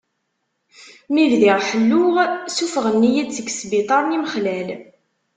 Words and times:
Mi 1.13 1.23
bdiɣ 1.31 1.59
ḥelluɣ, 1.69 2.15
suffɣen-iyi-d 2.55 3.31
seg 3.33 3.47
sbiṭar 3.51 4.03
n 4.05 4.13
yimexlal. 4.13 4.69